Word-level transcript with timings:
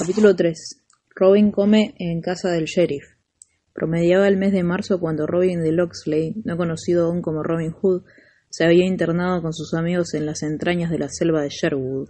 Capítulo 0.00 0.34
3. 0.34 0.56
Robin 1.14 1.50
come 1.52 1.94
en 1.98 2.22
casa 2.22 2.50
del 2.50 2.64
sheriff. 2.64 3.04
Promediaba 3.74 4.28
el 4.28 4.38
mes 4.38 4.50
de 4.50 4.62
marzo 4.62 4.98
cuando 4.98 5.26
Robin 5.26 5.62
de 5.62 5.72
Locksley, 5.72 6.40
no 6.42 6.56
conocido 6.56 7.04
aún 7.04 7.20
como 7.20 7.42
Robin 7.42 7.72
Hood, 7.72 8.04
se 8.48 8.64
había 8.64 8.86
internado 8.86 9.42
con 9.42 9.52
sus 9.52 9.74
amigos 9.74 10.14
en 10.14 10.24
las 10.24 10.42
entrañas 10.42 10.90
de 10.90 11.00
la 11.00 11.10
selva 11.10 11.42
de 11.42 11.50
Sherwood, 11.50 12.08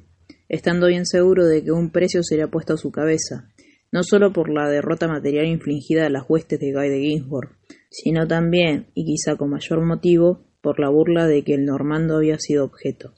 estando 0.48 0.86
bien 0.86 1.04
seguro 1.04 1.46
de 1.46 1.64
que 1.64 1.72
un 1.72 1.90
precio 1.90 2.22
sería 2.22 2.46
puesto 2.46 2.74
a 2.74 2.76
su 2.76 2.92
cabeza, 2.92 3.48
no 3.90 4.04
solo 4.04 4.32
por 4.32 4.50
la 4.50 4.70
derrota 4.70 5.08
material 5.08 5.46
infligida 5.46 6.06
a 6.06 6.10
las 6.10 6.26
huestes 6.28 6.60
de 6.60 6.72
Guy 6.72 6.90
de 6.90 7.00
Ginsburg, 7.00 7.56
sino 7.90 8.24
también, 8.28 8.92
y 8.94 9.04
quizá 9.04 9.36
con 9.36 9.50
mayor 9.50 9.84
motivo, 9.84 10.46
por 10.60 10.78
la 10.78 10.90
burla 10.90 11.26
de 11.26 11.42
que 11.42 11.54
el 11.54 11.64
normando 11.64 12.18
había 12.18 12.38
sido 12.38 12.64
objeto. 12.64 13.14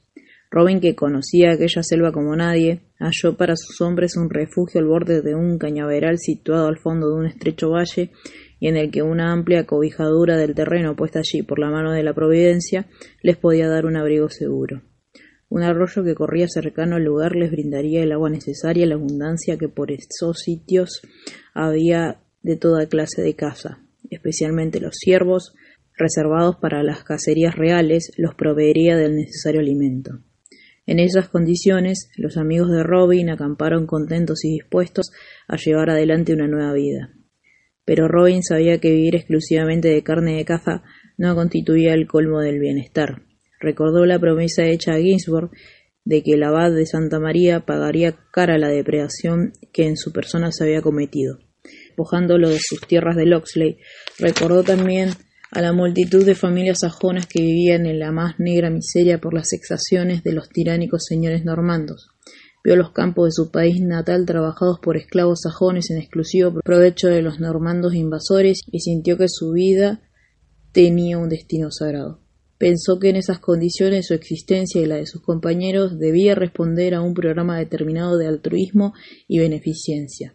Robin, 0.53 0.79
que 0.79 0.93
conocía 0.93 1.53
aquella 1.53 1.81
selva 1.81 2.11
como 2.11 2.35
nadie, 2.35 2.81
halló 2.99 3.35
para 3.35 3.55
sus 3.55 3.81
hombres 3.81 4.15
un 4.15 4.29
refugio 4.29 4.79
al 4.79 4.85
borde 4.85 5.23
de 5.23 5.33
un 5.33 5.57
cañaveral 5.57 6.19
situado 6.19 6.67
al 6.67 6.77
fondo 6.77 7.09
de 7.09 7.15
un 7.15 7.25
estrecho 7.25 7.71
valle 7.71 8.11
y 8.59 8.67
en 8.67 8.77
el 8.77 8.91
que 8.91 9.01
una 9.01 9.31
amplia 9.31 9.65
cobijadura 9.65 10.37
del 10.37 10.53
terreno 10.53 10.95
puesta 10.95 11.21
allí 11.21 11.41
por 11.41 11.57
la 11.57 11.71
mano 11.71 11.91
de 11.91 12.03
la 12.03 12.13
providencia 12.13 12.85
les 13.23 13.35
podía 13.35 13.67
dar 13.67 13.87
un 13.87 13.97
abrigo 13.97 14.29
seguro. 14.29 14.83
Un 15.49 15.63
arroyo 15.63 16.03
que 16.03 16.13
corría 16.13 16.47
cercano 16.47 16.97
al 16.97 17.03
lugar 17.03 17.35
les 17.35 17.49
brindaría 17.49 18.03
el 18.03 18.11
agua 18.11 18.29
necesaria 18.29 18.85
y 18.85 18.87
la 18.87 18.93
abundancia 18.93 19.57
que 19.57 19.69
por 19.69 19.91
esos 19.91 20.37
sitios 20.37 21.01
había 21.55 22.21
de 22.43 22.57
toda 22.57 22.85
clase 22.85 23.23
de 23.23 23.35
caza, 23.35 23.79
especialmente 24.11 24.79
los 24.79 24.97
ciervos, 24.99 25.55
reservados 25.97 26.57
para 26.57 26.83
las 26.83 27.03
cacerías 27.03 27.55
reales, 27.55 28.11
los 28.17 28.35
proveería 28.35 28.95
del 28.97 29.15
necesario 29.15 29.59
alimento. 29.59 30.19
En 30.85 30.99
esas 30.99 31.29
condiciones, 31.29 32.09
los 32.17 32.37
amigos 32.37 32.69
de 32.69 32.83
Robin 32.83 33.29
acamparon 33.29 33.87
contentos 33.87 34.43
y 34.43 34.51
dispuestos 34.51 35.11
a 35.47 35.55
llevar 35.55 35.89
adelante 35.89 36.33
una 36.33 36.47
nueva 36.47 36.73
vida. 36.73 37.13
Pero 37.85 38.07
Robin 38.07 38.43
sabía 38.43 38.79
que 38.79 38.91
vivir 38.91 39.15
exclusivamente 39.15 39.89
de 39.89 40.03
carne 40.03 40.35
de 40.35 40.45
caza 40.45 40.83
no 41.17 41.35
constituía 41.35 41.93
el 41.93 42.07
colmo 42.07 42.41
del 42.41 42.59
bienestar. 42.59 43.23
Recordó 43.59 44.05
la 44.05 44.19
promesa 44.19 44.65
hecha 44.65 44.93
a 44.93 44.99
Ginsburg 44.99 45.51
de 46.05 46.21
que 46.21 46.33
el 46.33 46.43
abad 46.43 46.71
de 46.71 46.85
Santa 46.85 47.19
María 47.19 47.61
pagaría 47.61 48.17
cara 48.31 48.57
la 48.57 48.67
depredación 48.67 49.53
que 49.71 49.85
en 49.85 49.95
su 49.95 50.11
persona 50.11 50.51
se 50.51 50.65
había 50.65 50.81
cometido. 50.81 51.39
Despojándolo 51.87 52.49
de 52.49 52.59
sus 52.59 52.81
tierras 52.81 53.15
de 53.15 53.25
Loxley, 53.25 53.77
recordó 54.19 54.63
también 54.63 55.11
a 55.53 55.61
la 55.61 55.71
multitud 55.71 56.25
de 56.25 56.33
familias 56.33 56.79
sajonas 56.79 57.27
que 57.27 57.39
vivían 57.39 57.85
en 57.85 57.99
la 57.99 58.11
más 58.11 58.39
negra 58.39 58.71
miseria 58.71 59.19
por 59.19 59.35
las 59.35 59.53
exacciones 59.53 60.23
de 60.23 60.33
los 60.33 60.49
tiránicos 60.49 61.05
señores 61.07 61.45
normandos. 61.45 62.09
Vio 62.63 62.75
los 62.75 62.91
campos 62.91 63.25
de 63.25 63.31
su 63.33 63.51
país 63.51 63.79
natal 63.79 64.25
trabajados 64.25 64.79
por 64.81 64.97
esclavos 64.97 65.41
sajones 65.43 65.91
en 65.91 65.99
exclusivo 65.99 66.59
provecho 66.63 67.07
de 67.07 67.21
los 67.21 67.39
normandos 67.39 67.93
invasores 67.93 68.61
y 68.71 68.79
sintió 68.79 69.15
que 69.15 69.27
su 69.27 69.51
vida 69.51 70.01
tenía 70.71 71.19
un 71.19 71.29
destino 71.29 71.69
sagrado. 71.69 72.21
Pensó 72.57 72.97
que 72.97 73.09
en 73.09 73.17
esas 73.17 73.37
condiciones 73.37 74.07
su 74.07 74.15
existencia 74.15 74.81
y 74.81 74.87
la 74.87 74.95
de 74.95 75.05
sus 75.05 75.21
compañeros 75.21 75.99
debía 75.99 76.33
responder 76.33 76.95
a 76.95 77.01
un 77.01 77.13
programa 77.13 77.59
determinado 77.59 78.17
de 78.17 78.25
altruismo 78.25 78.93
y 79.27 79.37
beneficencia. 79.37 80.33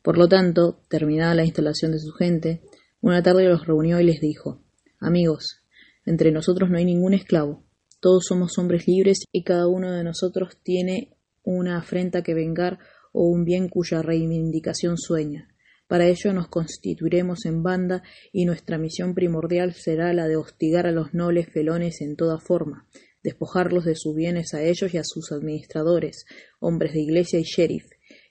Por 0.00 0.16
lo 0.16 0.26
tanto, 0.26 0.80
terminada 0.88 1.34
la 1.34 1.44
instalación 1.44 1.92
de 1.92 1.98
su 1.98 2.12
gente, 2.12 2.62
una 3.00 3.22
tarde 3.22 3.44
los 3.44 3.66
reunió 3.66 4.00
y 4.00 4.04
les 4.04 4.20
dijo 4.20 4.62
Amigos, 5.00 5.62
entre 6.04 6.32
nosotros 6.32 6.70
no 6.70 6.78
hay 6.78 6.84
ningún 6.84 7.14
esclavo. 7.14 7.64
Todos 8.00 8.24
somos 8.26 8.58
hombres 8.58 8.86
libres 8.86 9.24
y 9.32 9.44
cada 9.44 9.68
uno 9.68 9.92
de 9.92 10.04
nosotros 10.04 10.58
tiene 10.62 11.16
una 11.42 11.78
afrenta 11.78 12.22
que 12.22 12.34
vengar 12.34 12.78
o 13.12 13.28
un 13.28 13.44
bien 13.44 13.68
cuya 13.68 14.02
reivindicación 14.02 14.96
sueña. 14.98 15.48
Para 15.86 16.06
ello 16.06 16.32
nos 16.32 16.48
constituiremos 16.48 17.46
en 17.46 17.62
banda 17.62 18.02
y 18.32 18.44
nuestra 18.44 18.78
misión 18.78 19.14
primordial 19.14 19.72
será 19.74 20.12
la 20.12 20.28
de 20.28 20.36
hostigar 20.36 20.86
a 20.86 20.92
los 20.92 21.14
nobles 21.14 21.48
felones 21.50 22.00
en 22.02 22.14
toda 22.16 22.38
forma, 22.38 22.86
despojarlos 23.22 23.84
de 23.84 23.94
sus 23.94 24.14
bienes 24.14 24.52
a 24.54 24.62
ellos 24.62 24.92
y 24.92 24.98
a 24.98 25.04
sus 25.04 25.32
administradores, 25.32 26.26
hombres 26.60 26.92
de 26.92 27.00
iglesia 27.00 27.40
y 27.40 27.44
sheriff, 27.44 27.86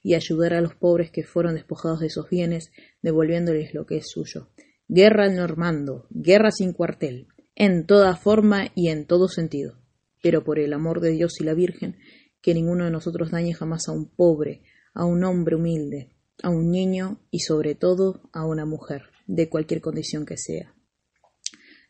y 0.08 0.16
ayudar 0.16 0.54
a 0.54 0.62
los 0.62 0.74
pobres 0.74 1.12
que 1.12 1.26
fueron 1.26 1.56
despojados 1.56 2.00
de 2.00 2.08
esos 2.08 2.30
bienes, 2.30 2.72
devolviéndoles 3.02 3.74
lo 3.74 3.86
que 3.86 3.98
es 3.98 4.06
suyo. 4.08 4.48
Guerra 4.88 5.26
al 5.26 5.36
normando, 5.36 6.08
guerra 6.12 6.50
sin 6.50 6.72
cuartel, 6.72 7.28
en 7.56 7.86
toda 7.86 8.16
forma 8.16 8.72
y 8.74 8.88
en 8.88 9.06
todo 9.06 9.28
sentido. 9.28 9.82
Pero 10.24 10.46
por 10.46 10.60
el 10.60 10.72
amor 10.72 11.02
de 11.02 11.12
Dios 11.12 11.42
y 11.42 11.44
la 11.44 11.54
Virgen, 11.54 11.98
que 12.42 12.54
ninguno 12.54 12.86
de 12.86 12.92
nosotros 12.92 13.32
dañe 13.32 13.54
jamás 13.54 13.90
a 13.90 13.92
un 13.92 14.10
pobre, 14.10 14.62
a 14.94 15.04
un 15.04 15.26
hombre 15.26 15.58
humilde, 15.58 16.16
a 16.42 16.52
un 16.52 16.72
niño 16.72 17.20
y 17.30 17.40
sobre 17.40 17.76
todo 17.76 18.22
a 18.32 18.46
una 18.46 18.66
mujer, 18.66 19.10
de 19.26 19.50
cualquier 19.50 19.82
condición 19.82 20.26
que 20.26 20.38
sea. 20.38 20.74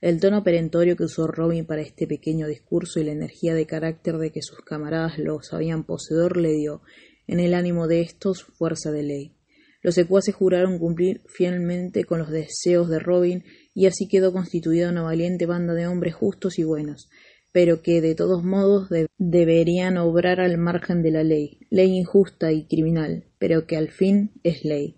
El 0.01 0.19
tono 0.19 0.43
perentorio 0.43 0.95
que 0.95 1.03
usó 1.03 1.27
Robin 1.27 1.67
para 1.67 1.81
este 1.81 2.07
pequeño 2.07 2.47
discurso 2.47 2.99
y 2.99 3.03
la 3.03 3.11
energía 3.11 3.53
de 3.53 3.67
carácter 3.67 4.17
de 4.17 4.31
que 4.31 4.41
sus 4.41 4.61
camaradas 4.61 5.19
lo 5.19 5.41
sabían 5.43 5.83
poseedor 5.83 6.37
le 6.37 6.53
dio, 6.53 6.81
en 7.27 7.39
el 7.39 7.53
ánimo 7.53 7.87
de 7.87 8.01
estos, 8.01 8.43
fuerza 8.43 8.91
de 8.91 9.03
ley. 9.03 9.37
Los 9.81 9.95
secuaces 9.95 10.35
juraron 10.35 10.79
cumplir 10.79 11.21
fielmente 11.27 12.03
con 12.03 12.19
los 12.19 12.29
deseos 12.29 12.89
de 12.89 12.99
Robin 12.99 13.43
y 13.73 13.85
así 13.85 14.07
quedó 14.07 14.33
constituida 14.33 14.89
una 14.89 15.03
valiente 15.03 15.45
banda 15.45 15.73
de 15.73 15.87
hombres 15.87 16.15
justos 16.15 16.57
y 16.57 16.63
buenos, 16.63 17.09
pero 17.51 17.81
que 17.81 18.01
de 18.01 18.15
todos 18.15 18.43
modos 18.43 18.89
deberían 19.17 19.97
obrar 19.97 20.39
al 20.39 20.57
margen 20.57 21.03
de 21.03 21.11
la 21.11 21.23
ley, 21.23 21.59
ley 21.69 21.95
injusta 21.95 22.51
y 22.51 22.67
criminal, 22.67 23.25
pero 23.39 23.65
que 23.65 23.77
al 23.77 23.89
fin 23.89 24.31
es 24.43 24.63
ley. 24.63 24.97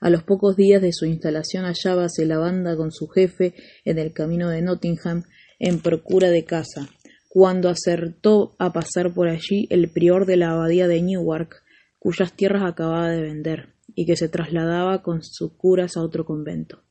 A 0.00 0.10
los 0.10 0.22
pocos 0.22 0.56
días 0.56 0.82
de 0.82 0.92
su 0.92 1.06
instalación 1.06 1.64
hallábase 1.64 2.26
la 2.26 2.38
banda 2.38 2.76
con 2.76 2.92
su 2.92 3.08
jefe 3.08 3.54
en 3.84 3.98
el 3.98 4.12
camino 4.12 4.50
de 4.50 4.60
Nottingham 4.62 5.22
en 5.58 5.80
procura 5.80 6.30
de 6.30 6.44
casa, 6.44 6.90
cuando 7.30 7.68
acertó 7.68 8.54
a 8.58 8.72
pasar 8.72 9.14
por 9.14 9.28
allí 9.28 9.66
el 9.70 9.90
prior 9.90 10.26
de 10.26 10.36
la 10.36 10.50
abadía 10.50 10.88
de 10.88 11.00
Newark, 11.00 11.63
cuyas 12.04 12.34
tierras 12.34 12.64
acababa 12.64 13.08
de 13.08 13.22
vender 13.22 13.70
y 13.94 14.04
que 14.04 14.14
se 14.14 14.28
trasladaba 14.28 15.02
con 15.02 15.22
sus 15.22 15.54
curas 15.54 15.96
a 15.96 16.02
otro 16.02 16.26
convento. 16.26 16.82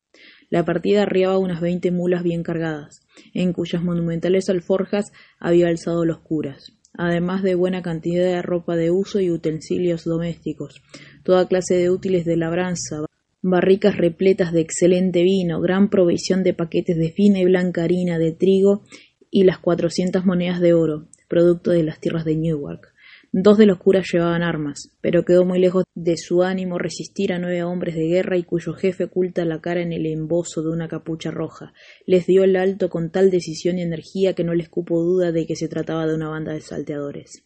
La 0.49 0.65
partida 0.65 1.03
arriaba 1.03 1.37
unas 1.37 1.61
veinte 1.61 1.91
mulas 1.91 2.23
bien 2.23 2.41
cargadas, 2.41 3.05
en 3.35 3.53
cuyas 3.53 3.83
monumentales 3.83 4.49
alforjas 4.49 5.11
había 5.39 5.67
alzado 5.67 6.03
los 6.03 6.21
curas, 6.21 6.79
además 6.97 7.43
de 7.43 7.53
buena 7.53 7.83
cantidad 7.83 8.25
de 8.25 8.41
ropa 8.41 8.75
de 8.75 8.89
uso 8.89 9.19
y 9.19 9.29
utensilios 9.29 10.03
domésticos, 10.03 10.81
toda 11.21 11.47
clase 11.47 11.75
de 11.75 11.91
útiles 11.91 12.25
de 12.25 12.35
labranza, 12.35 13.05
barricas 13.43 13.95
repletas 13.95 14.51
de 14.51 14.61
excelente 14.61 15.21
vino, 15.21 15.61
gran 15.61 15.91
provisión 15.91 16.41
de 16.41 16.55
paquetes 16.55 16.97
de 16.97 17.11
fina 17.11 17.37
y 17.37 17.45
blanca 17.45 17.83
harina 17.83 18.17
de 18.17 18.31
trigo 18.31 18.81
y 19.29 19.43
las 19.43 19.59
cuatrocientas 19.59 20.25
monedas 20.25 20.59
de 20.59 20.73
oro, 20.73 21.07
producto 21.27 21.69
de 21.69 21.83
las 21.83 21.99
tierras 21.99 22.25
de 22.25 22.35
Newark. 22.35 22.92
Dos 23.35 23.57
de 23.57 23.65
los 23.65 23.79
curas 23.79 24.05
llevaban 24.13 24.43
armas, 24.43 24.91
pero 25.01 25.25
quedó 25.25 25.43
muy 25.43 25.57
lejos 25.57 25.85
de 25.95 26.17
su 26.17 26.43
ánimo 26.43 26.77
resistir 26.77 27.33
a 27.33 27.39
nueve 27.39 27.63
hombres 27.63 27.95
de 27.95 28.05
guerra 28.05 28.37
y 28.37 28.43
cuyo 28.43 28.73
jefe 28.73 29.05
oculta 29.05 29.43
la 29.43 29.59
cara 29.59 29.81
en 29.81 29.91
el 29.91 30.05
embozo 30.05 30.61
de 30.61 30.69
una 30.69 30.87
capucha 30.87 31.31
roja. 31.31 31.73
Les 32.05 32.27
dio 32.27 32.43
el 32.43 32.55
alto 32.55 32.91
con 32.91 33.09
tal 33.09 33.31
decisión 33.31 33.79
y 33.79 33.81
energía 33.81 34.35
que 34.35 34.43
no 34.43 34.53
les 34.53 34.69
cupo 34.69 35.01
duda 35.01 35.31
de 35.31 35.47
que 35.47 35.55
se 35.55 35.67
trataba 35.67 36.05
de 36.05 36.13
una 36.13 36.29
banda 36.29 36.53
de 36.53 36.61
salteadores. 36.61 37.43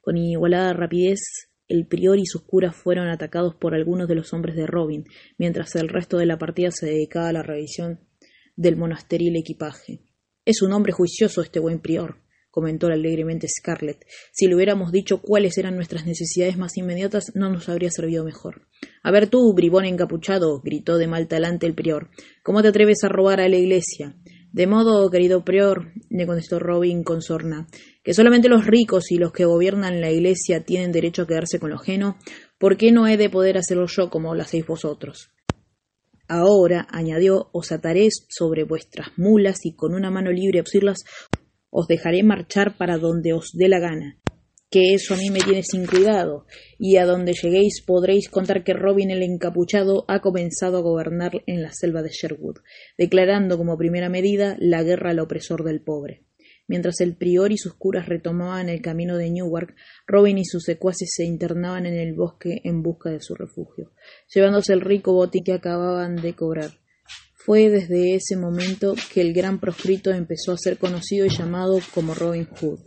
Con 0.00 0.16
inigualada 0.16 0.72
rapidez, 0.72 1.18
el 1.66 1.88
prior 1.88 2.16
y 2.16 2.26
sus 2.26 2.42
curas 2.42 2.76
fueron 2.76 3.08
atacados 3.08 3.56
por 3.56 3.74
algunos 3.74 4.06
de 4.06 4.14
los 4.14 4.32
hombres 4.32 4.54
de 4.54 4.68
Robin, 4.68 5.04
mientras 5.36 5.74
el 5.74 5.88
resto 5.88 6.16
de 6.16 6.26
la 6.26 6.38
partida 6.38 6.70
se 6.70 6.86
dedicaba 6.86 7.30
a 7.30 7.32
la 7.32 7.42
revisión 7.42 7.98
del 8.54 8.76
monasteril 8.76 9.34
equipaje. 9.34 9.98
Es 10.44 10.62
un 10.62 10.72
hombre 10.72 10.92
juicioso 10.92 11.40
este 11.40 11.58
buen 11.58 11.80
prior, 11.80 12.22
comentó 12.54 12.86
alegremente 12.86 13.48
Scarlett. 13.48 14.06
Si 14.30 14.46
le 14.46 14.54
hubiéramos 14.54 14.92
dicho 14.92 15.20
cuáles 15.20 15.58
eran 15.58 15.74
nuestras 15.74 16.06
necesidades 16.06 16.56
más 16.56 16.76
inmediatas, 16.76 17.32
no 17.34 17.50
nos 17.50 17.68
habría 17.68 17.90
servido 17.90 18.24
mejor. 18.24 18.68
A 19.02 19.10
ver 19.10 19.26
tú, 19.26 19.52
bribón 19.54 19.86
encapuchado, 19.86 20.60
gritó 20.60 20.96
de 20.96 21.08
mal 21.08 21.26
talante 21.26 21.66
el 21.66 21.74
prior, 21.74 22.10
¿cómo 22.44 22.62
te 22.62 22.68
atreves 22.68 23.02
a 23.02 23.08
robar 23.08 23.40
a 23.40 23.48
la 23.48 23.56
iglesia? 23.56 24.14
De 24.52 24.68
modo, 24.68 25.10
querido 25.10 25.44
prior, 25.44 25.90
le 26.10 26.28
contestó 26.28 26.60
Robin 26.60 27.02
con 27.02 27.22
sorna, 27.22 27.66
que 28.04 28.14
solamente 28.14 28.48
los 28.48 28.64
ricos 28.64 29.10
y 29.10 29.16
los 29.16 29.32
que 29.32 29.46
gobiernan 29.46 30.00
la 30.00 30.12
iglesia 30.12 30.62
tienen 30.64 30.92
derecho 30.92 31.22
a 31.22 31.26
quedarse 31.26 31.58
con 31.58 31.70
lo 31.70 31.76
ajeno, 31.76 32.18
¿por 32.56 32.76
qué 32.76 32.92
no 32.92 33.08
he 33.08 33.16
de 33.16 33.30
poder 33.30 33.58
hacerlo 33.58 33.86
yo 33.88 34.10
como 34.10 34.32
lo 34.32 34.42
hacéis 34.42 34.64
vosotros? 34.64 35.34
Ahora, 36.26 36.86
añadió, 36.90 37.50
os 37.52 37.70
ataré 37.70 38.08
sobre 38.28 38.64
vuestras 38.64 39.08
mulas 39.18 39.58
y 39.64 39.74
con 39.74 39.94
una 39.94 40.10
mano 40.10 40.30
libre 40.30 40.60
obsirlas 40.60 41.04
os 41.76 41.88
dejaré 41.88 42.22
marchar 42.22 42.76
para 42.78 42.98
donde 42.98 43.32
os 43.32 43.50
dé 43.52 43.68
la 43.68 43.80
gana, 43.80 44.16
que 44.70 44.94
eso 44.94 45.14
a 45.14 45.16
mí 45.16 45.30
me 45.30 45.40
tiene 45.40 45.64
sin 45.64 45.86
cuidado, 45.86 46.46
y 46.78 46.98
a 46.98 47.04
donde 47.04 47.32
lleguéis 47.32 47.82
podréis 47.84 48.28
contar 48.28 48.62
que 48.62 48.74
Robin 48.74 49.10
el 49.10 49.24
encapuchado 49.24 50.04
ha 50.06 50.20
comenzado 50.20 50.78
a 50.78 50.82
gobernar 50.82 51.42
en 51.46 51.62
la 51.62 51.72
selva 51.72 52.02
de 52.02 52.10
Sherwood, 52.10 52.58
declarando 52.96 53.58
como 53.58 53.76
primera 53.76 54.08
medida 54.08 54.56
la 54.60 54.84
guerra 54.84 55.10
al 55.10 55.18
opresor 55.18 55.64
del 55.64 55.82
pobre. 55.82 56.22
Mientras 56.68 57.00
el 57.00 57.16
prior 57.16 57.50
y 57.50 57.58
sus 57.58 57.74
curas 57.74 58.08
retomaban 58.08 58.68
el 58.68 58.80
camino 58.80 59.18
de 59.18 59.30
Newark, 59.30 59.74
Robin 60.06 60.38
y 60.38 60.44
sus 60.44 60.62
secuaces 60.62 61.10
se 61.12 61.24
internaban 61.24 61.86
en 61.86 61.94
el 61.94 62.14
bosque 62.14 62.60
en 62.62 62.84
busca 62.84 63.10
de 63.10 63.20
su 63.20 63.34
refugio, 63.34 63.90
llevándose 64.32 64.72
el 64.72 64.80
rico 64.80 65.12
botín 65.12 65.42
que 65.42 65.54
acababan 65.54 66.14
de 66.14 66.34
cobrar. 66.34 66.70
Fue 67.44 67.68
desde 67.68 68.14
ese 68.14 68.36
momento 68.36 68.94
que 69.12 69.20
el 69.20 69.34
gran 69.34 69.60
proscrito 69.60 70.10
empezó 70.10 70.52
a 70.52 70.56
ser 70.56 70.78
conocido 70.78 71.26
y 71.26 71.28
llamado 71.28 71.78
como 71.92 72.14
Robin 72.14 72.46
Hood. 72.46 72.80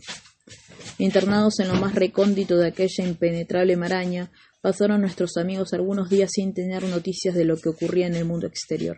Internados 0.98 1.60
en 1.60 1.68
lo 1.68 1.76
más 1.76 1.94
recóndito 1.94 2.58
de 2.58 2.70
aquella 2.70 3.06
impenetrable 3.06 3.78
maraña, 3.78 4.32
pasaron 4.64 5.02
nuestros 5.02 5.38
amigos 5.38 5.74
algunos 5.74 6.10
días 6.10 6.32
sin 6.34 6.56
tener 6.56 6.82
noticias 6.86 7.36
de 7.36 7.46
lo 7.46 7.58
que 7.58 7.70
ocurría 7.70 8.08
en 8.08 8.16
el 8.16 8.26
mundo 8.26 8.48
exterior, 8.48 8.98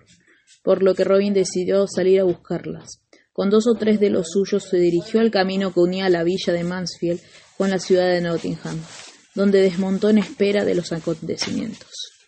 por 0.63 0.81
lo 0.81 0.95
que 0.95 1.03
Robin 1.03 1.33
decidió 1.33 1.87
salir 1.87 2.21
a 2.21 2.23
buscarlas. 2.23 3.01
Con 3.33 3.49
dos 3.49 3.67
o 3.67 3.75
tres 3.75 3.99
de 3.99 4.11
los 4.11 4.29
suyos 4.31 4.63
se 4.63 4.77
dirigió 4.77 5.19
al 5.19 5.29
camino 5.29 5.73
que 5.73 5.81
unía 5.81 6.07
la 6.07 6.23
villa 6.23 6.53
de 6.53 6.63
Mansfield 6.63 7.19
con 7.57 7.69
la 7.69 7.79
ciudad 7.79 8.09
de 8.09 8.21
Nottingham, 8.21 8.79
donde 9.35 9.61
desmontó 9.61 10.09
en 10.09 10.19
espera 10.19 10.63
de 10.63 10.75
los 10.75 10.93
acontecimientos. 10.93 12.18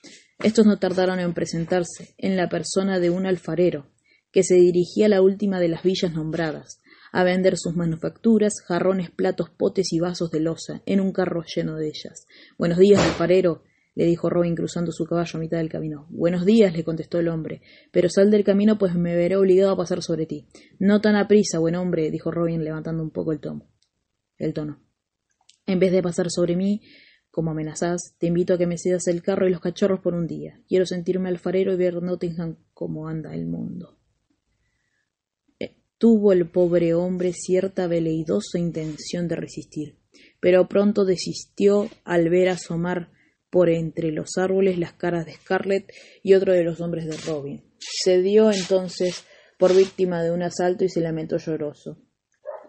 Estos 0.43 0.65
no 0.65 0.79
tardaron 0.79 1.19
en 1.19 1.35
presentarse, 1.35 2.15
en 2.17 2.35
la 2.35 2.49
persona 2.49 2.99
de 2.99 3.11
un 3.11 3.27
alfarero, 3.27 3.91
que 4.31 4.41
se 4.41 4.55
dirigía 4.55 5.05
a 5.05 5.09
la 5.09 5.21
última 5.21 5.59
de 5.59 5.67
las 5.67 5.83
villas 5.83 6.13
nombradas, 6.13 6.81
a 7.11 7.23
vender 7.23 7.57
sus 7.57 7.75
manufacturas, 7.75 8.53
jarrones, 8.67 9.11
platos, 9.11 9.51
potes 9.51 9.93
y 9.93 9.99
vasos 9.99 10.31
de 10.31 10.39
loza, 10.39 10.81
en 10.87 10.99
un 10.99 11.11
carro 11.11 11.43
lleno 11.43 11.75
de 11.75 11.89
ellas. 11.89 12.25
Buenos 12.57 12.79
días, 12.79 12.99
alfarero, 12.99 13.61
le 13.93 14.05
dijo 14.05 14.31
Robin 14.31 14.55
cruzando 14.55 14.91
su 14.91 15.05
caballo 15.05 15.37
a 15.37 15.39
mitad 15.39 15.57
del 15.59 15.69
camino. 15.69 16.07
Buenos 16.09 16.43
días, 16.43 16.73
le 16.73 16.83
contestó 16.83 17.19
el 17.19 17.27
hombre, 17.27 17.61
pero 17.91 18.09
sal 18.09 18.31
del 18.31 18.43
camino, 18.43 18.79
pues 18.79 18.95
me 18.95 19.15
veré 19.15 19.35
obligado 19.35 19.73
a 19.73 19.77
pasar 19.77 20.01
sobre 20.01 20.25
ti. 20.25 20.47
No 20.79 21.01
tan 21.01 21.15
aprisa, 21.15 21.59
buen 21.59 21.75
hombre, 21.75 22.09
dijo 22.09 22.31
Robin 22.31 22.63
levantando 22.63 23.03
un 23.03 23.11
poco 23.11 23.31
el 23.31 23.39
tono. 23.39 23.67
El 24.37 24.55
tono. 24.55 24.81
En 25.67 25.77
vez 25.77 25.91
de 25.91 26.01
pasar 26.01 26.31
sobre 26.31 26.55
mí, 26.55 26.81
como 27.31 27.51
amenazás, 27.51 28.15
te 28.19 28.27
invito 28.27 28.53
a 28.53 28.57
que 28.57 28.67
me 28.67 28.77
cedas 28.77 29.07
el 29.07 29.23
carro 29.23 29.47
y 29.47 29.51
los 29.51 29.61
cachorros 29.61 30.01
por 30.01 30.13
un 30.13 30.27
día. 30.27 30.61
Quiero 30.67 30.85
sentirme 30.85 31.29
alfarero 31.29 31.73
y 31.73 31.77
ver 31.77 32.03
Nottingham 32.03 32.57
cómo 32.73 33.07
anda 33.07 33.33
el 33.33 33.47
mundo. 33.47 33.97
Eh, 35.57 35.77
tuvo 35.97 36.33
el 36.33 36.49
pobre 36.49 36.93
hombre 36.93 37.31
cierta 37.31 37.87
veleidosa 37.87 38.59
intención 38.59 39.29
de 39.29 39.37
resistir, 39.37 39.97
pero 40.41 40.67
pronto 40.67 41.05
desistió 41.05 41.89
al 42.03 42.29
ver 42.29 42.49
asomar 42.49 43.11
por 43.49 43.69
entre 43.69 44.11
los 44.11 44.37
árboles 44.37 44.77
las 44.77 44.93
caras 44.93 45.25
de 45.25 45.33
Scarlett 45.33 45.91
y 46.23 46.33
otro 46.33 46.53
de 46.53 46.63
los 46.63 46.81
hombres 46.81 47.05
de 47.05 47.17
Robin. 47.31 47.63
Se 47.79 48.21
dio 48.21 48.51
entonces 48.51 49.23
por 49.57 49.75
víctima 49.75 50.21
de 50.21 50.31
un 50.31 50.43
asalto 50.43 50.83
y 50.83 50.89
se 50.89 51.01
lamentó 51.01 51.37
lloroso. 51.37 51.97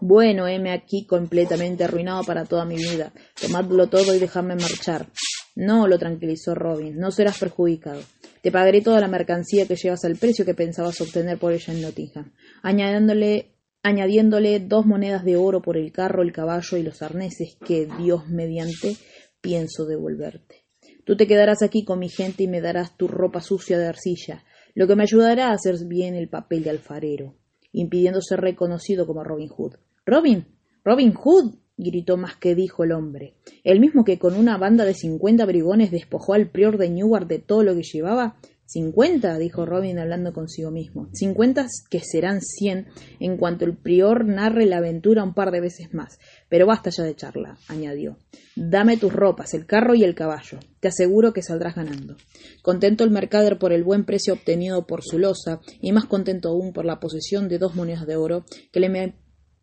Bueno, 0.04 0.48
heme 0.48 0.72
aquí 0.72 1.06
completamente 1.06 1.84
arruinado 1.84 2.24
para 2.24 2.44
toda 2.44 2.64
mi 2.64 2.74
vida. 2.74 3.12
Tomadlo 3.40 3.86
todo 3.86 4.12
y 4.12 4.18
dejadme 4.18 4.56
marchar. 4.56 5.06
No, 5.54 5.86
lo 5.86 5.96
tranquilizó 5.96 6.56
Robin, 6.56 6.98
no 6.98 7.12
serás 7.12 7.38
perjudicado. 7.38 8.00
Te 8.42 8.50
pagaré 8.50 8.80
toda 8.80 8.98
la 8.98 9.06
mercancía 9.06 9.64
que 9.64 9.76
llevas 9.76 10.04
al 10.04 10.16
precio 10.16 10.44
que 10.44 10.54
pensabas 10.54 11.00
obtener 11.00 11.38
por 11.38 11.52
ella 11.52 11.72
en 11.72 11.82
Nottingham, 11.82 12.32
añadiéndole, 12.64 13.54
añadiéndole 13.84 14.58
dos 14.58 14.86
monedas 14.86 15.24
de 15.24 15.36
oro 15.36 15.62
por 15.62 15.76
el 15.76 15.92
carro, 15.92 16.24
el 16.24 16.32
caballo 16.32 16.76
y 16.76 16.82
los 16.82 17.00
arneses 17.00 17.56
que, 17.64 17.86
Dios 17.96 18.26
mediante, 18.26 18.96
pienso 19.40 19.86
devolverte. 19.86 20.64
Tú 21.04 21.16
te 21.16 21.28
quedarás 21.28 21.62
aquí 21.62 21.84
con 21.84 22.00
mi 22.00 22.08
gente 22.08 22.42
y 22.42 22.48
me 22.48 22.60
darás 22.60 22.96
tu 22.96 23.06
ropa 23.06 23.40
sucia 23.40 23.78
de 23.78 23.86
arcilla, 23.86 24.42
lo 24.74 24.88
que 24.88 24.96
me 24.96 25.04
ayudará 25.04 25.50
a 25.50 25.54
hacer 25.54 25.76
bien 25.86 26.16
el 26.16 26.28
papel 26.28 26.64
de 26.64 26.70
alfarero, 26.70 27.36
impidiendo 27.70 28.20
ser 28.20 28.40
reconocido 28.40 29.06
como 29.06 29.22
Robin 29.22 29.48
Hood. 29.48 29.76
Robin. 30.04 30.46
Robin 30.84 31.14
Hood. 31.14 31.54
gritó 31.76 32.16
más 32.16 32.36
que 32.36 32.54
dijo 32.54 32.82
el 32.82 32.92
hombre. 32.92 33.34
El 33.62 33.78
mismo 33.78 34.04
que 34.04 34.18
con 34.18 34.34
una 34.34 34.58
banda 34.58 34.84
de 34.84 34.94
cincuenta 34.94 35.46
brigones 35.46 35.90
despojó 35.90 36.34
al 36.34 36.50
prior 36.50 36.76
de 36.76 36.90
Newark 36.90 37.28
de 37.28 37.38
todo 37.38 37.62
lo 37.62 37.74
que 37.74 37.82
llevaba. 37.82 38.36
Cincuenta, 38.64 39.38
dijo 39.38 39.66
Robin 39.66 39.98
hablando 39.98 40.32
consigo 40.32 40.70
mismo. 40.70 41.08
Cincuenta 41.12 41.66
que 41.90 42.00
serán 42.00 42.40
cien 42.40 42.86
en 43.20 43.36
cuanto 43.36 43.64
el 43.64 43.76
prior 43.76 44.24
narre 44.24 44.66
la 44.66 44.78
aventura 44.78 45.22
un 45.22 45.34
par 45.34 45.50
de 45.50 45.60
veces 45.60 45.92
más. 45.94 46.18
Pero 46.48 46.66
basta 46.66 46.90
ya 46.90 47.04
de 47.04 47.14
charla, 47.14 47.58
añadió. 47.68 48.16
Dame 48.56 48.96
tus 48.96 49.12
ropas, 49.12 49.54
el 49.54 49.66
carro 49.66 49.94
y 49.94 50.04
el 50.04 50.14
caballo. 50.14 50.58
Te 50.80 50.88
aseguro 50.88 51.32
que 51.32 51.42
saldrás 51.42 51.74
ganando. 51.74 52.16
Contento 52.62 53.04
el 53.04 53.10
mercader 53.10 53.58
por 53.58 53.72
el 53.72 53.84
buen 53.84 54.04
precio 54.04 54.34
obtenido 54.34 54.86
por 54.86 55.02
su 55.02 55.18
loza, 55.18 55.60
y 55.80 55.92
más 55.92 56.06
contento 56.06 56.48
aún 56.48 56.72
por 56.72 56.84
la 56.84 56.98
posesión 56.98 57.48
de 57.48 57.58
dos 57.58 57.74
monedas 57.74 58.06
de 58.06 58.16
oro 58.16 58.44
que 58.72 58.80
le, 58.80 59.14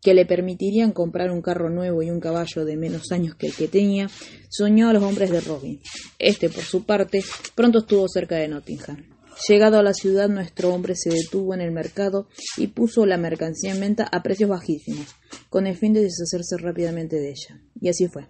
que 0.01 0.13
le 0.13 0.25
permitirían 0.25 0.91
comprar 0.91 1.31
un 1.31 1.41
carro 1.41 1.69
nuevo 1.69 2.01
y 2.01 2.09
un 2.09 2.19
caballo 2.19 2.65
de 2.65 2.77
menos 2.77 3.11
años 3.11 3.35
que 3.35 3.47
el 3.47 3.55
que 3.55 3.67
tenía, 3.67 4.09
soñó 4.49 4.89
a 4.89 4.93
los 4.93 5.03
hombres 5.03 5.29
de 5.31 5.41
Robin. 5.41 5.81
Este, 6.17 6.49
por 6.49 6.63
su 6.63 6.85
parte, 6.85 7.23
pronto 7.55 7.79
estuvo 7.79 8.07
cerca 8.07 8.35
de 8.35 8.47
Nottingham. 8.47 9.05
Llegado 9.47 9.79
a 9.79 9.83
la 9.83 9.93
ciudad, 9.93 10.27
nuestro 10.27 10.73
hombre 10.73 10.95
se 10.95 11.09
detuvo 11.09 11.53
en 11.53 11.61
el 11.61 11.71
mercado 11.71 12.27
y 12.57 12.67
puso 12.67 13.05
la 13.05 13.17
mercancía 13.17 13.71
en 13.71 13.79
venta 13.79 14.07
a 14.11 14.21
precios 14.21 14.49
bajísimos, 14.49 15.15
con 15.49 15.65
el 15.65 15.77
fin 15.77 15.93
de 15.93 16.01
deshacerse 16.01 16.57
rápidamente 16.57 17.15
de 17.15 17.29
ella. 17.29 17.61
Y 17.79 17.87
así 17.87 18.07
fue. 18.07 18.27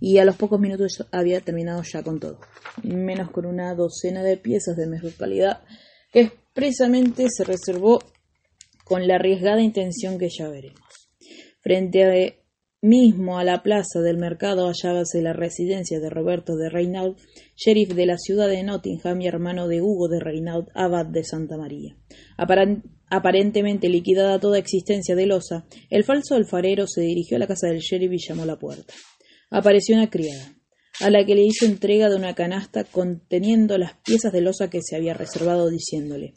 Y 0.00 0.18
a 0.18 0.24
los 0.24 0.36
pocos 0.36 0.58
minutos 0.58 1.06
había 1.12 1.40
terminado 1.40 1.82
ya 1.82 2.02
con 2.02 2.18
todo, 2.18 2.40
menos 2.82 3.30
con 3.30 3.46
una 3.46 3.74
docena 3.74 4.22
de 4.24 4.38
piezas 4.38 4.76
de 4.76 4.86
mejor 4.86 5.12
calidad 5.12 5.62
que 6.12 6.20
expresamente 6.22 7.26
se 7.28 7.44
reservó 7.44 8.00
con 8.84 9.06
la 9.06 9.16
arriesgada 9.16 9.60
intención 9.60 10.18
que 10.18 10.28
ya 10.36 10.48
veremos. 10.48 10.99
Frente 11.60 12.04
a 12.04 12.34
mismo 12.82 13.38
a 13.38 13.44
la 13.44 13.62
plaza 13.62 14.00
del 14.00 14.16
mercado 14.16 14.66
hallábase 14.66 15.20
la 15.20 15.34
residencia 15.34 16.00
de 16.00 16.08
Roberto 16.08 16.56
de 16.56 16.70
Reinaud, 16.70 17.16
sheriff 17.56 17.94
de 17.94 18.06
la 18.06 18.16
ciudad 18.16 18.48
de 18.48 18.62
Nottingham 18.62 19.20
y 19.20 19.26
hermano 19.26 19.68
de 19.68 19.82
Hugo 19.82 20.08
de 20.08 20.20
Reinaud, 20.20 20.68
abad 20.74 21.06
de 21.06 21.22
Santa 21.24 21.58
María. 21.58 21.96
aparentemente 23.10 23.88
liquidada 23.88 24.40
toda 24.40 24.58
existencia 24.58 25.14
de 25.14 25.26
losa, 25.26 25.66
el 25.90 26.04
falso 26.04 26.34
alfarero 26.34 26.86
se 26.86 27.02
dirigió 27.02 27.36
a 27.36 27.40
la 27.40 27.46
casa 27.46 27.66
del 27.66 27.80
sheriff 27.80 28.12
y 28.12 28.18
llamó 28.18 28.44
a 28.44 28.46
la 28.46 28.58
puerta. 28.58 28.94
Apareció 29.50 29.96
una 29.96 30.08
criada, 30.08 30.54
a 31.00 31.10
la 31.10 31.24
que 31.24 31.34
le 31.34 31.42
hizo 31.42 31.64
entrega 31.64 32.08
de 32.08 32.16
una 32.16 32.34
canasta 32.34 32.84
conteniendo 32.84 33.78
las 33.78 33.94
piezas 34.04 34.32
de 34.32 34.40
losa 34.40 34.68
que 34.70 34.80
se 34.82 34.96
había 34.96 35.14
reservado, 35.14 35.70
diciéndole 35.70 36.34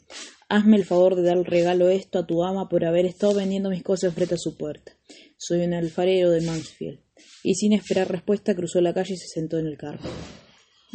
Hazme 0.48 0.76
el 0.76 0.84
favor 0.84 1.16
de 1.16 1.22
dar 1.22 1.38
el 1.38 1.44
regalo 1.44 1.88
esto 1.88 2.18
a 2.18 2.26
tu 2.26 2.44
ama 2.44 2.68
por 2.68 2.84
haber 2.84 3.06
estado 3.06 3.34
vendiendo 3.34 3.70
mis 3.70 3.82
cosas 3.82 4.14
frente 4.14 4.34
a 4.34 4.38
su 4.38 4.56
puerta. 4.56 4.92
Soy 5.38 5.60
un 5.60 5.74
alfarero 5.74 6.30
de 6.30 6.42
Mansfield. 6.42 7.00
Y 7.42 7.54
sin 7.54 7.72
esperar 7.72 8.10
respuesta 8.10 8.54
cruzó 8.54 8.80
la 8.80 8.94
calle 8.94 9.14
y 9.14 9.16
se 9.16 9.28
sentó 9.28 9.58
en 9.58 9.66
el 9.66 9.76
carro. 9.76 10.08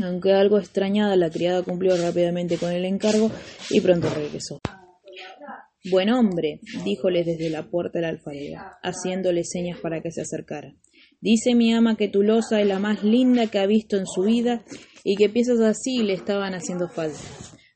Aunque 0.03 0.33
algo 0.33 0.59
extrañada, 0.59 1.15
la 1.15 1.29
criada 1.29 1.63
cumplió 1.63 1.97
rápidamente 1.97 2.57
con 2.57 2.71
el 2.71 2.85
encargo 2.85 3.31
y 3.69 3.81
pronto 3.81 4.09
regresó. 4.09 4.59
Buen 5.91 6.09
hombre, 6.09 6.59
díjole 6.83 7.23
desde 7.23 7.49
la 7.49 7.69
puerta 7.69 7.99
el 7.99 8.05
alfarero, 8.05 8.61
haciéndole 8.83 9.43
señas 9.43 9.79
para 9.79 10.01
que 10.01 10.11
se 10.11 10.21
acercara. 10.21 10.73
Dice 11.21 11.53
mi 11.53 11.73
ama 11.73 11.95
que 11.95 12.07
tu 12.07 12.23
losa 12.23 12.61
es 12.61 12.67
la 12.67 12.79
más 12.79 13.03
linda 13.03 13.47
que 13.47 13.59
ha 13.59 13.65
visto 13.65 13.97
en 13.97 14.05
su 14.05 14.21
vida 14.21 14.63
y 15.03 15.15
que 15.15 15.29
piezas 15.29 15.59
así 15.59 16.03
le 16.03 16.13
estaban 16.13 16.53
haciendo 16.53 16.87
falta. 16.87 17.19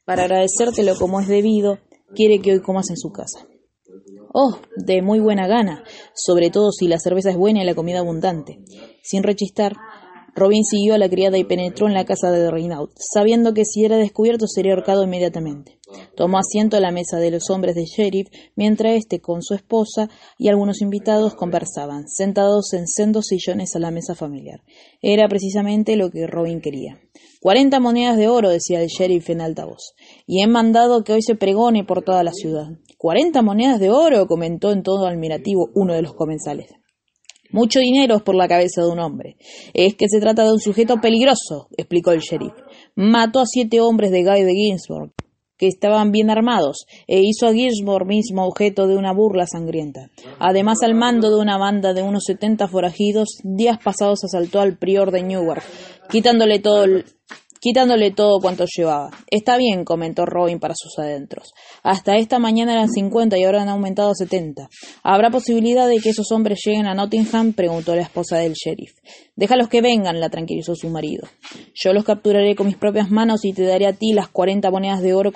Para 0.05 0.23
agradecértelo 0.23 0.95
como 0.95 1.19
es 1.19 1.27
debido, 1.27 1.79
quiere 2.15 2.39
que 2.39 2.53
hoy 2.53 2.62
comas 2.62 2.89
en 2.89 2.97
su 2.97 3.12
casa. 3.12 3.45
Oh, 4.33 4.59
de 4.75 5.01
muy 5.01 5.19
buena 5.19 5.47
gana, 5.47 5.83
sobre 6.15 6.50
todo 6.50 6.71
si 6.71 6.88
la 6.88 7.00
cerveza 7.00 7.29
es 7.29 7.38
buena 7.38 7.62
y 7.62 7.65
la 7.65 7.75
comida 7.75 8.00
abundante. 8.00 8.59
Sin 9.03 9.23
rechistar, 9.23 9.75
Robin 10.35 10.63
siguió 10.63 10.95
a 10.95 10.97
la 10.97 11.09
criada 11.09 11.37
y 11.37 11.43
penetró 11.43 11.87
en 11.87 11.93
la 11.93 12.05
casa 12.05 12.31
de 12.31 12.49
Reinaud, 12.49 12.89
sabiendo 12.97 13.53
que 13.53 13.65
si 13.65 13.85
era 13.85 13.97
descubierto 13.97 14.47
sería 14.47 14.73
ahorcado 14.73 15.03
inmediatamente. 15.03 15.79
Tomó 16.15 16.39
asiento 16.39 16.75
a 16.75 16.79
la 16.79 16.91
mesa 16.91 17.17
de 17.17 17.29
los 17.29 17.49
hombres 17.51 17.75
de 17.75 17.85
sheriff, 17.85 18.29
mientras 18.55 18.95
éste 18.95 19.19
con 19.19 19.43
su 19.43 19.53
esposa 19.53 20.09
y 20.39 20.47
algunos 20.47 20.81
invitados 20.81 21.35
conversaban, 21.35 22.07
sentados 22.07 22.73
en 22.73 22.87
sendos 22.87 23.25
sillones 23.27 23.75
a 23.75 23.79
la 23.79 23.91
mesa 23.91 24.15
familiar. 24.15 24.63
Era 25.01 25.27
precisamente 25.27 25.95
lo 25.95 26.09
que 26.09 26.25
Robin 26.25 26.61
quería. 26.61 26.99
Cuarenta 27.39 27.79
monedas 27.79 28.17
de 28.17 28.27
oro, 28.27 28.49
decía 28.49 28.81
el 28.81 28.87
sheriff 28.87 29.29
en 29.29 29.41
alta 29.41 29.65
voz, 29.65 29.93
y 30.25 30.41
he 30.41 30.47
mandado 30.47 31.03
que 31.03 31.13
hoy 31.13 31.21
se 31.21 31.35
pregone 31.35 31.83
por 31.83 32.03
toda 32.03 32.23
la 32.23 32.31
ciudad. 32.31 32.69
Cuarenta 32.97 33.41
monedas 33.41 33.79
de 33.79 33.91
oro, 33.91 34.25
comentó 34.27 34.71
en 34.71 34.81
todo 34.81 35.05
admirativo 35.05 35.69
uno 35.75 35.93
de 35.93 36.01
los 36.01 36.13
comensales. 36.15 36.71
Mucho 37.53 37.79
dinero 37.79 38.17
es 38.17 38.24
por 38.24 38.36
la 38.36 38.48
cabeza 38.48 38.81
de 38.81 38.89
un 38.89 39.00
hombre. 39.00 39.38
Es 39.75 39.95
que 39.95 40.10
se 40.10 40.19
trata 40.19 40.43
de 40.43 40.51
un 40.51 40.60
sujeto 40.60 41.00
peligroso, 41.00 41.67
explicó 41.77 42.12
el 42.12 42.19
sheriff. 42.19 42.53
Mató 42.95 43.39
a 43.39 43.45
siete 43.45 43.79
hombres 43.79 44.10
de 44.10 44.24
Guy 44.24 44.41
de 44.41 44.53
Ginsburg, 44.53 45.12
que 45.55 45.67
estaban 45.67 46.12
bien 46.12 46.31
armados, 46.31 46.88
e 47.07 47.22
hizo 47.22 47.45
a 47.45 47.53
Ginsburg 47.53 48.07
mismo 48.07 48.45
objeto 48.48 48.88
de 48.88 48.98
una 48.98 49.13
burla 49.13 49.45
sangrienta. 49.45 50.10
Además, 50.39 50.81
al 50.81 50.95
mando 50.95 51.29
de 51.29 51.39
una 51.39 51.60
banda 51.60 51.93
de 51.93 52.01
unos 52.01 52.24
setenta 52.25 52.67
forajidos, 52.67 53.38
días 53.43 53.77
pasados 53.83 54.24
asaltó 54.24 54.60
al 54.60 54.79
prior 54.79 55.12
de 55.12 55.22
Newark, 55.22 55.63
quitándole 56.10 56.57
todo 56.57 56.86
el 56.86 57.05
quitándole 57.63 58.12
todo 58.12 58.41
cuanto 58.41 58.65
llevaba. 58.65 59.10
Está 59.32 59.55
bien, 59.55 59.86
comentó 59.86 60.25
Robin 60.25 60.60
para 60.60 60.74
sus 60.75 61.00
adentros. 61.00 61.53
Hasta 61.82 62.17
esta 62.17 62.38
mañana 62.38 62.74
eran 62.74 62.89
cincuenta 62.89 63.38
y 63.38 63.46
ahora 63.46 63.62
han 63.62 63.70
aumentado 63.70 64.12
a 64.12 64.15
setenta. 64.15 64.67
¿Habrá 65.01 65.29
posibilidad 65.29 65.88
de 65.88 66.00
que 66.00 66.10
esos 66.10 66.29
hombres 66.34 66.60
lleguen 66.65 66.88
a 66.88 66.93
Nottingham? 66.93 67.53
preguntó 67.53 67.96
la 67.96 68.01
esposa 68.01 68.38
del 68.38 68.51
sheriff. 68.51 68.91
Déjalos 69.38 69.70
que 69.70 69.79
vengan, 69.79 70.20
la 70.20 70.29
tranquilizó 70.29 70.75
su 70.75 70.89
marido. 70.89 71.25
Yo 71.74 71.93
los 71.93 72.03
capturaré 72.03 72.53
con 72.58 72.67
mis 72.67 72.75
propias 72.75 73.10
manos 73.10 73.46
y 73.46 73.53
te 73.53 73.63
daré 73.63 73.88
a 73.88 73.93
ti 73.93 74.12
las 74.12 74.27
cuarenta 74.27 74.70
monedas 74.70 75.01
de 75.01 75.13
oro 75.13 75.32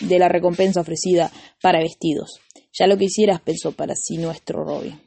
de 0.00 0.18
la 0.18 0.28
recompensa 0.28 0.82
ofrecida 0.82 1.32
para 1.62 1.78
vestidos. 1.80 2.40
Ya 2.78 2.88
lo 2.88 2.98
quisieras, 2.98 3.40
pensó 3.40 3.72
para 3.72 3.94
sí 3.96 4.18
nuestro 4.18 4.64
Robin. 4.64 5.00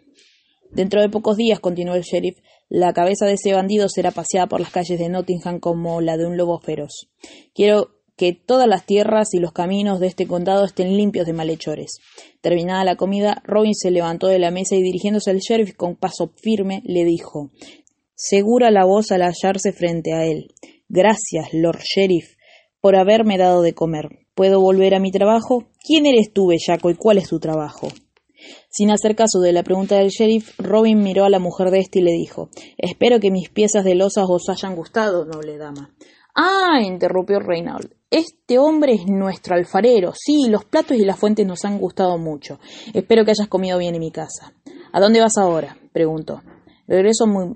Dentro 0.72 1.02
de 1.02 1.10
pocos 1.10 1.38
días, 1.38 1.60
continuó 1.60 1.94
el 1.94 2.02
sheriff, 2.02 2.40
la 2.70 2.94
cabeza 2.94 3.26
de 3.26 3.34
ese 3.34 3.54
bandido 3.54 3.88
será 3.90 4.12
paseada 4.12 4.48
por 4.48 4.60
las 4.60 4.72
calles 4.72 5.00
de 5.00 5.10
Nottingham 5.10 5.60
como 5.60 6.02
la 6.02 6.18
de 6.18 6.26
un 6.26 6.38
lobo 6.38 6.60
feroz. 6.60 7.10
Quiero 7.54 7.90
que 8.16 8.34
todas 8.34 8.68
las 8.68 8.86
tierras 8.86 9.34
y 9.34 9.40
los 9.40 9.54
caminos 9.54 10.00
de 10.00 10.08
este 10.08 10.28
condado 10.28 10.66
estén 10.66 10.96
limpios 10.96 11.26
de 11.26 11.34
malhechores. 11.34 11.98
Terminada 12.42 12.84
la 12.84 12.96
comida, 12.96 13.42
Robin 13.44 13.74
se 13.74 13.92
levantó 13.92 14.28
de 14.28 14.40
la 14.40 14.52
mesa 14.52 14.76
y 14.76 14.84
dirigiéndose 14.84 15.32
al 15.32 15.40
sheriff 15.40 15.76
con 15.76 15.96
paso 15.96 16.32
firme 16.36 16.82
le 16.86 17.06
dijo 17.06 17.52
segura 18.16 18.72
la 18.72 18.86
voz 18.86 19.12
al 19.12 19.22
hallarse 19.22 19.74
frente 19.74 20.14
a 20.14 20.26
él. 20.26 20.54
Gracias, 20.88 21.54
Lord 21.54 21.82
Sheriff, 21.82 22.36
por 22.80 22.96
haberme 22.96 23.38
dado 23.38 23.62
de 23.62 23.74
comer. 23.74 24.08
¿Puedo 24.34 24.62
volver 24.62 24.96
a 24.96 25.00
mi 25.00 25.12
trabajo? 25.12 25.66
¿Quién 25.86 26.06
eres 26.06 26.32
tú, 26.34 26.48
bellaco, 26.48 26.90
y 26.90 26.96
cuál 26.96 27.18
es 27.18 27.28
tu 27.28 27.40
trabajo? 27.40 27.90
Sin 28.70 28.92
hacer 28.92 29.16
caso 29.16 29.40
de 29.40 29.54
la 29.54 29.64
pregunta 29.64 29.96
del 29.98 30.10
sheriff, 30.10 30.58
Robin 30.60 31.02
miró 31.02 31.26
a 31.26 31.30
la 31.30 31.40
mujer 31.40 31.72
de 31.72 31.80
este 31.80 32.00
y 32.00 32.04
le 32.04 32.12
dijo 32.12 32.50
Espero 32.78 33.20
que 33.20 33.32
mis 33.32 33.50
piezas 33.50 33.84
de 33.84 33.96
losas 33.96 34.26
os 34.28 34.50
hayan 34.50 34.76
gustado, 34.76 35.26
noble 35.26 35.58
dama. 35.58 35.94
Ah, 36.36 36.82
interrumpió 36.82 37.40
Reynald. 37.40 37.94
Este 38.10 38.58
hombre 38.58 38.94
es 38.94 39.06
nuestro 39.08 39.56
alfarero. 39.56 40.14
Sí, 40.16 40.48
los 40.50 40.66
platos 40.66 40.98
y 40.98 41.06
las 41.06 41.20
fuentes 41.20 41.46
nos 41.46 41.64
han 41.64 41.78
gustado 41.78 42.18
mucho. 42.18 42.60
Espero 42.94 43.24
que 43.24 43.32
hayas 43.32 43.48
comido 43.48 43.78
bien 43.78 43.94
en 43.94 44.00
mi 44.00 44.12
casa. 44.12 44.54
¿A 44.92 45.00
dónde 45.00 45.20
vas 45.20 45.38
ahora? 45.38 45.78
preguntó. 45.92 46.42
Regreso 46.88 47.28
muy, 47.28 47.56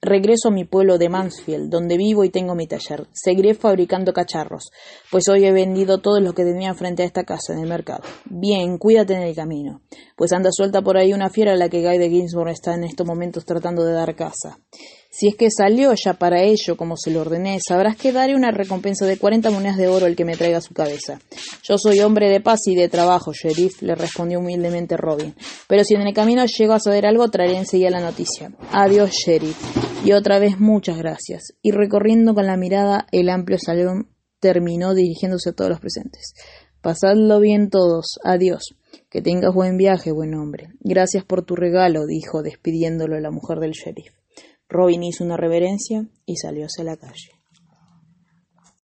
Regreso 0.00 0.48
a 0.48 0.52
mi 0.52 0.64
pueblo 0.64 0.96
de 0.96 1.08
Mansfield, 1.08 1.70
donde 1.70 1.96
vivo 1.96 2.22
y 2.22 2.30
tengo 2.30 2.54
mi 2.54 2.68
taller. 2.68 3.08
Seguiré 3.12 3.54
fabricando 3.54 4.12
cacharros, 4.12 4.70
pues 5.10 5.28
hoy 5.28 5.44
he 5.44 5.52
vendido 5.52 5.98
todo 5.98 6.20
lo 6.20 6.34
que 6.34 6.44
tenía 6.44 6.72
frente 6.74 7.02
a 7.02 7.06
esta 7.06 7.24
casa 7.24 7.52
en 7.52 7.58
el 7.58 7.68
mercado. 7.68 8.04
Bien, 8.26 8.78
cuídate 8.78 9.14
en 9.14 9.22
el 9.22 9.34
camino, 9.34 9.82
pues 10.16 10.32
anda 10.32 10.50
suelta 10.52 10.82
por 10.82 10.96
ahí 10.96 11.12
una 11.12 11.30
fiera 11.30 11.52
a 11.52 11.56
la 11.56 11.68
que 11.68 11.82
Guy 11.82 11.98
de 11.98 12.10
Ginsburg 12.10 12.50
está 12.50 12.74
en 12.74 12.84
estos 12.84 13.06
momentos 13.06 13.44
tratando 13.44 13.84
de 13.84 13.92
dar 13.92 14.14
caza. 14.14 14.58
Si 15.10 15.26
es 15.26 15.36
que 15.36 15.50
salió 15.50 15.92
ya 15.94 16.14
para 16.14 16.42
ello, 16.42 16.76
como 16.76 16.96
se 16.96 17.10
lo 17.10 17.22
ordené, 17.22 17.58
sabrás 17.66 17.96
que 17.96 18.12
daré 18.12 18.36
una 18.36 18.50
recompensa 18.50 19.06
de 19.06 19.16
cuarenta 19.16 19.50
monedas 19.50 19.78
de 19.78 19.88
oro 19.88 20.06
al 20.06 20.14
que 20.14 20.24
me 20.24 20.36
traiga 20.36 20.60
su 20.60 20.74
cabeza. 20.74 21.18
Yo 21.64 21.76
soy 21.78 22.00
hombre 22.00 22.30
de 22.30 22.40
paz 22.40 22.60
y 22.66 22.74
de 22.74 22.88
trabajo, 22.88 23.32
sheriff, 23.32 23.82
le 23.82 23.94
respondió 23.94 24.38
humildemente 24.38 24.96
Robin. 24.96 25.34
Pero 25.66 25.82
si 25.82 25.94
en 25.94 26.02
el 26.02 26.14
camino 26.14 26.44
llego 26.44 26.74
a 26.74 26.78
saber 26.78 27.06
algo, 27.06 27.28
traeré 27.30 27.56
enseguida 27.56 27.90
la 27.90 28.00
noticia. 28.00 28.52
Adiós, 28.70 29.10
sheriff. 29.10 29.87
Y 30.04 30.12
otra 30.12 30.38
vez 30.38 30.60
muchas 30.60 30.96
gracias. 30.96 31.54
Y 31.60 31.72
recorriendo 31.72 32.34
con 32.34 32.46
la 32.46 32.56
mirada 32.56 33.06
el 33.10 33.28
amplio 33.28 33.58
salón, 33.58 34.08
terminó 34.40 34.94
dirigiéndose 34.94 35.50
a 35.50 35.52
todos 35.52 35.70
los 35.70 35.80
presentes. 35.80 36.34
Pasadlo 36.80 37.40
bien 37.40 37.68
todos. 37.68 38.18
Adiós. 38.24 38.62
Que 39.10 39.22
tengas 39.22 39.52
buen 39.52 39.76
viaje, 39.76 40.12
buen 40.12 40.34
hombre. 40.34 40.68
Gracias 40.80 41.24
por 41.24 41.44
tu 41.44 41.56
regalo, 41.56 42.06
dijo, 42.06 42.42
despidiéndolo 42.42 43.18
la 43.20 43.30
mujer 43.30 43.58
del 43.58 43.72
sheriff. 43.72 44.14
Robin 44.68 45.02
hizo 45.02 45.24
una 45.24 45.36
reverencia 45.36 46.06
y 46.24 46.36
salió 46.36 46.66
hacia 46.66 46.84
la 46.84 46.96
calle. 46.96 47.37